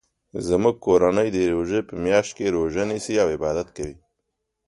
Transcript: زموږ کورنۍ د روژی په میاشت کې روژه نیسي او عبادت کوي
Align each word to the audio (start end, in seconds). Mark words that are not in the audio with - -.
زموږ 0.47 0.75
کورنۍ 0.85 1.27
د 1.33 1.37
روژی 1.53 1.81
په 1.89 1.95
میاشت 2.05 2.31
کې 2.37 2.53
روژه 2.55 2.83
نیسي 2.89 3.15
او 3.23 3.27
عبادت 3.35 3.67
کوي 3.77 3.95